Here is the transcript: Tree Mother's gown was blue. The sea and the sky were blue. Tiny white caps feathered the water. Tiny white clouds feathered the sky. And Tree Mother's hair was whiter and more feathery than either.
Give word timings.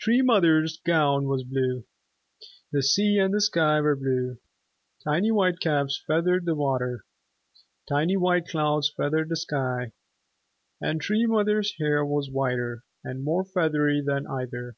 Tree 0.00 0.22
Mother's 0.22 0.78
gown 0.84 1.28
was 1.28 1.44
blue. 1.44 1.84
The 2.72 2.82
sea 2.82 3.18
and 3.18 3.32
the 3.32 3.40
sky 3.40 3.80
were 3.80 3.94
blue. 3.94 4.38
Tiny 5.04 5.30
white 5.30 5.60
caps 5.60 6.02
feathered 6.04 6.46
the 6.46 6.56
water. 6.56 7.04
Tiny 7.88 8.16
white 8.16 8.48
clouds 8.48 8.90
feathered 8.96 9.28
the 9.28 9.36
sky. 9.36 9.92
And 10.80 11.00
Tree 11.00 11.26
Mother's 11.26 11.76
hair 11.78 12.04
was 12.04 12.28
whiter 12.28 12.82
and 13.04 13.22
more 13.22 13.44
feathery 13.44 14.02
than 14.04 14.26
either. 14.26 14.74